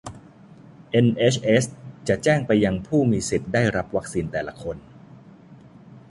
[0.91, 1.63] เอ็นเฮชเอส
[2.07, 4.77] จะแจ้งไปยังผู้มีสิทธิ์ได้รับวัคซีนแต่ละคน